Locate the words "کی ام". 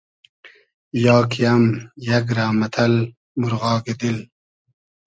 1.31-1.63